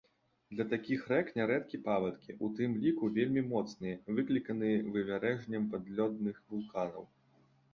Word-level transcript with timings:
Для 0.51 0.63
такіх 0.69 1.01
рэк 1.11 1.27
нярэдкія 1.39 1.81
паводкі, 1.87 2.35
у 2.47 2.49
тым 2.59 2.71
ліку 2.85 3.11
вельмі 3.17 3.43
моцныя, 3.51 4.01
выкліканыя 4.21 4.81
вывяржэннем 4.97 5.63
падлёдных 5.75 6.41
вулканаў. 6.49 7.03